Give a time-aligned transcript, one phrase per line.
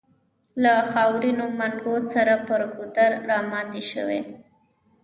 [0.63, 4.21] له خاورينو منګو سره پر ګودر راماتې شوې.